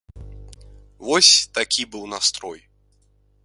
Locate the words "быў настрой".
1.97-2.59